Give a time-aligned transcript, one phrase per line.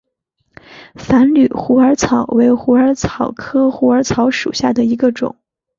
[0.95, 5.35] 繁缕虎耳草为虎耳草科虎耳草属下的一个种。